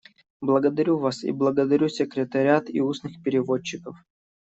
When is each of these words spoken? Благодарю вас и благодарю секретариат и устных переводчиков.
Благодарю 0.41 0.97
вас 0.97 1.23
и 1.23 1.31
благодарю 1.31 1.87
секретариат 1.87 2.71
и 2.73 2.81
устных 2.81 3.21
переводчиков. 3.21 3.95